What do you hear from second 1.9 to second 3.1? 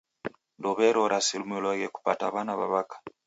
kupata w'ana w'a w'aka.